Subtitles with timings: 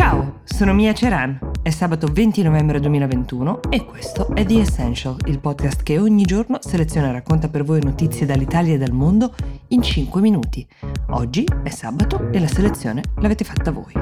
[0.00, 1.38] Ciao, sono Mia Ceran.
[1.60, 6.56] È sabato 20 novembre 2021 e questo è The Essential, il podcast che ogni giorno
[6.62, 9.34] seleziona e racconta per voi notizie dall'Italia e dal mondo
[9.68, 10.66] in 5 minuti.
[11.10, 13.92] Oggi è sabato e la selezione l'avete fatta voi.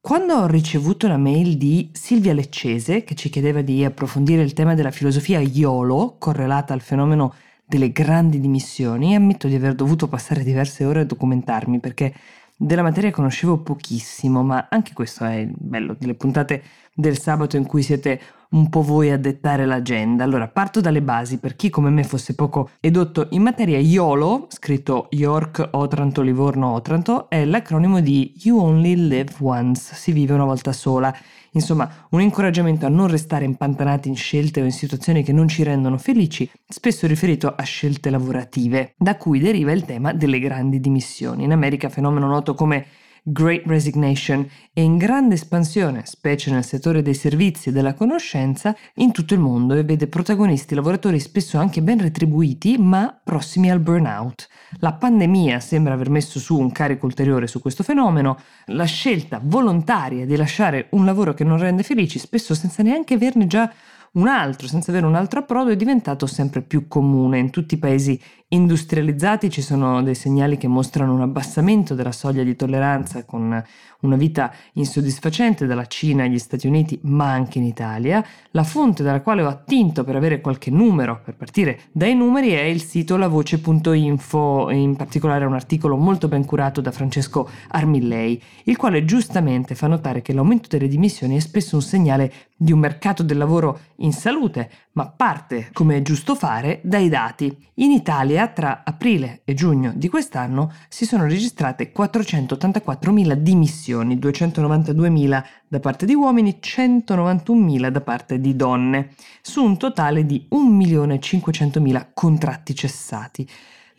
[0.00, 4.74] Quando ho ricevuto la mail di Silvia Leccese, che ci chiedeva di approfondire il tema
[4.74, 7.32] della filosofia YOLO, correlata al fenomeno
[7.72, 12.12] delle grandi dimissioni, ammetto di aver dovuto passare diverse ore a documentarmi perché
[12.54, 16.62] della materia conoscevo pochissimo, ma anche questo è il bello delle puntate
[16.92, 18.20] del sabato in cui siete
[18.52, 20.24] un po' voi a dettare l'agenda.
[20.24, 23.78] Allora, parto dalle basi per chi come me fosse poco edotto in materia.
[23.78, 30.34] YOLO, scritto York Otranto Livorno Otranto, è l'acronimo di You Only Live Once, si vive
[30.34, 31.14] una volta sola.
[31.54, 35.62] Insomma, un incoraggiamento a non restare impantanati in scelte o in situazioni che non ci
[35.62, 41.44] rendono felici, spesso riferito a scelte lavorative, da cui deriva il tema delle grandi dimissioni.
[41.44, 42.86] In America fenomeno noto come
[43.24, 49.12] Great Resignation è in grande espansione, specie nel settore dei servizi e della conoscenza, in
[49.12, 54.48] tutto il mondo e vede protagonisti lavoratori spesso anche ben retribuiti ma prossimi al burnout.
[54.80, 60.26] La pandemia sembra aver messo su un carico ulteriore su questo fenomeno, la scelta volontaria
[60.26, 63.72] di lasciare un lavoro che non rende felici, spesso senza neanche averne già
[64.12, 67.38] un altro, senza avere un altro approdo, è diventato sempre più comune.
[67.38, 72.42] In tutti i paesi industrializzati ci sono dei segnali che mostrano un abbassamento della soglia
[72.42, 73.64] di tolleranza con
[74.00, 78.22] una vita insoddisfacente dalla Cina agli Stati Uniti, ma anche in Italia.
[78.50, 82.62] La fonte dalla quale ho attinto per avere qualche numero, per partire dai numeri, è
[82.62, 89.06] il sito lavoce.info, in particolare un articolo molto ben curato da Francesco Armillei, il quale
[89.06, 93.38] giustamente fa notare che l'aumento delle dimissioni è spesso un segnale di un mercato del
[93.38, 97.56] lavoro in salute, ma parte, come è giusto fare, dai dati.
[97.74, 105.80] In Italia tra aprile e giugno di quest'anno si sono registrate 484.000 dimissioni, 292.000 da
[105.80, 113.48] parte di uomini, 191.000 da parte di donne, su un totale di 1.500.000 contratti cessati.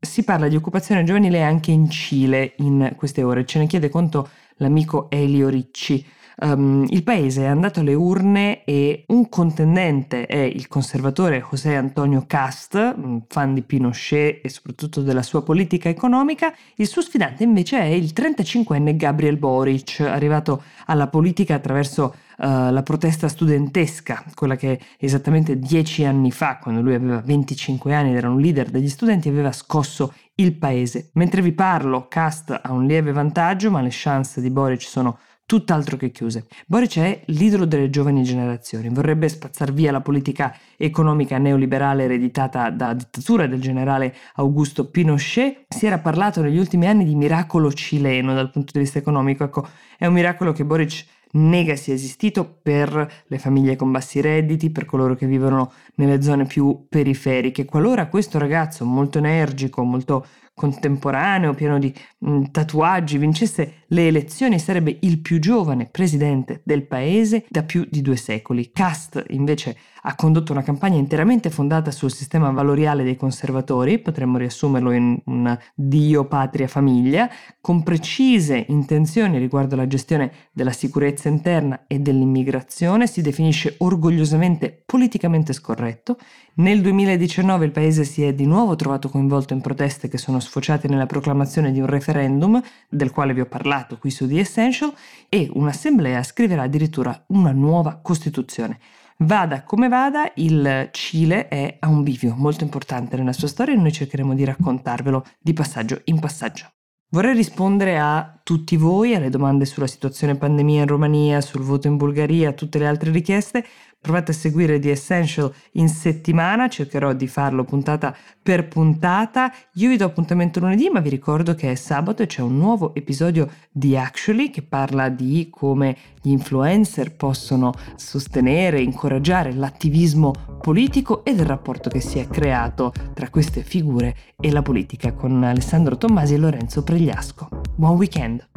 [0.03, 4.30] Si parla di occupazione giovanile anche in Cile in queste ore, ce ne chiede conto
[4.56, 6.03] l'amico Elio Ricci.
[6.38, 12.24] Um, il paese è andato alle urne e un contendente è il conservatore José Antonio
[12.25, 12.95] Cast,
[13.28, 16.54] fan di Pinochet e soprattutto della sua politica economica.
[16.75, 22.81] Il suo sfidante invece è il 35enne Gabriel Boric, arrivato alla politica attraverso Uh, la
[22.81, 28.31] protesta studentesca, quella che esattamente dieci anni fa, quando lui aveva 25 anni ed era
[28.31, 31.12] un leader degli studenti, aveva scosso il paese.
[31.13, 35.19] Mentre vi parlo, Cast ha un lieve vantaggio, ma le chance di Boric sono
[35.51, 36.45] tutt'altro che chiuse.
[36.65, 42.94] Boric è l'idolo delle giovani generazioni, vorrebbe spazzar via la politica economica neoliberale ereditata da
[42.94, 45.65] dittatura del generale Augusto Pinochet.
[45.68, 49.68] Si era parlato negli ultimi anni di miracolo cileno dal punto di vista economico, ecco,
[49.98, 54.86] è un miracolo che Boric nega sia esistito per le famiglie con bassi redditi, per
[54.86, 57.65] coloro che vivono nelle zone più periferiche.
[57.65, 60.25] Qualora questo ragazzo molto energico, molto
[60.62, 67.46] contemporaneo, pieno di mh, tatuaggi, vincesse le elezioni sarebbe il più giovane presidente del paese
[67.50, 68.69] da più di due secoli.
[68.72, 74.92] Cast invece ha condotto una campagna interamente fondata sul sistema valoriale dei conservatori, potremmo riassumerlo
[74.92, 82.00] in un Dio, patria, famiglia, con precise intenzioni riguardo alla gestione della sicurezza interna e
[82.00, 86.18] dell'immigrazione, si definisce orgogliosamente politicamente scorretto.
[86.56, 90.88] Nel 2019 il paese si è di nuovo trovato coinvolto in proteste che sono sfociate
[90.88, 94.94] nella proclamazione di un referendum, del quale vi ho parlato qui su The Essential,
[95.30, 98.80] e un'assemblea scriverà addirittura una nuova Costituzione.
[99.23, 103.77] Vada come vada, il Cile è a un bivio molto importante nella sua storia e
[103.77, 106.71] noi cercheremo di raccontarvelo di passaggio in passaggio.
[107.12, 111.97] Vorrei rispondere a tutti voi, alle domande sulla situazione pandemia in Romania, sul voto in
[111.97, 113.63] Bulgaria, a tutte le altre richieste,
[114.01, 119.53] Provate a seguire The Essential in settimana, cercherò di farlo puntata per puntata.
[119.75, 122.95] Io vi do appuntamento lunedì, ma vi ricordo che è sabato e c'è un nuovo
[122.95, 131.36] episodio di Actually che parla di come gli influencer possono sostenere, incoraggiare l'attivismo politico e
[131.36, 136.33] del rapporto che si è creato tra queste figure e la politica con Alessandro Tommasi
[136.33, 137.50] e Lorenzo Pregliasco.
[137.75, 138.50] Buon weekend!